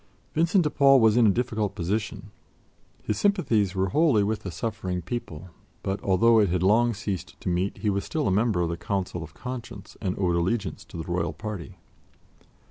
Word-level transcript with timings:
Vincent 0.33 0.63
de 0.63 0.69
Paul 0.71 0.99
was 0.99 1.15
in 1.15 1.27
a 1.27 1.29
difficult 1.29 1.75
position. 1.75 2.31
His 3.03 3.19
sympathies 3.19 3.75
were 3.75 3.89
wholly 3.89 4.23
with 4.23 4.39
the 4.41 4.49
suffering 4.49 5.03
people; 5.03 5.51
but, 5.83 6.01
although 6.01 6.39
it 6.39 6.49
had 6.49 6.63
long 6.63 6.95
ceased 6.95 7.39
to 7.39 7.49
meet, 7.49 7.77
he 7.77 7.89
was 7.91 8.03
still 8.03 8.25
a 8.27 8.31
member 8.31 8.61
of 8.61 8.69
the 8.69 8.77
Council 8.77 9.21
of 9.21 9.35
Conscience 9.35 9.97
and 10.01 10.17
owed 10.17 10.35
allegiance 10.35 10.83
to 10.85 10.97
the 10.97 11.03
Royal 11.03 11.33
party. 11.33 11.77